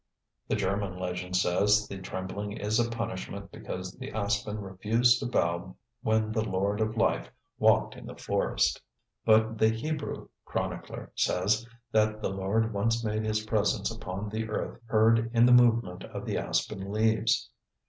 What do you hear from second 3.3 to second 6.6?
because the aspen refused to bow when the